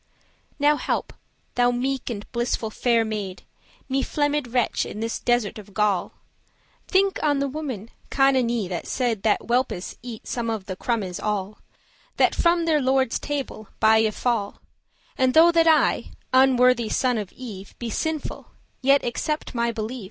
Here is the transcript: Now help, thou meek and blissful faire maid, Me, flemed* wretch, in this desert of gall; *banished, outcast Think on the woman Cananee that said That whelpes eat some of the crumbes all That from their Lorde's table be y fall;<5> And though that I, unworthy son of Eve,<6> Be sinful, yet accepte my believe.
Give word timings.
Now 0.57 0.77
help, 0.77 1.13
thou 1.53 1.69
meek 1.69 2.09
and 2.09 2.25
blissful 2.31 2.71
faire 2.71 3.05
maid, 3.05 3.43
Me, 3.87 4.01
flemed* 4.01 4.47
wretch, 4.51 4.83
in 4.83 4.99
this 4.99 5.19
desert 5.19 5.59
of 5.59 5.75
gall; 5.75 6.05
*banished, 6.07 6.15
outcast 6.15 6.91
Think 6.91 7.23
on 7.23 7.37
the 7.37 7.47
woman 7.47 7.91
Cananee 8.09 8.67
that 8.67 8.87
said 8.87 9.21
That 9.21 9.41
whelpes 9.45 9.95
eat 10.01 10.25
some 10.25 10.49
of 10.49 10.65
the 10.65 10.75
crumbes 10.75 11.19
all 11.19 11.59
That 12.17 12.33
from 12.33 12.65
their 12.65 12.81
Lorde's 12.81 13.19
table 13.19 13.67
be 13.79 14.05
y 14.05 14.09
fall;<5> 14.09 14.57
And 15.19 15.33
though 15.35 15.51
that 15.51 15.67
I, 15.67 16.05
unworthy 16.33 16.89
son 16.89 17.19
of 17.19 17.31
Eve,<6> 17.33 17.77
Be 17.77 17.91
sinful, 17.91 18.47
yet 18.81 19.03
accepte 19.03 19.53
my 19.53 19.71
believe. 19.71 19.99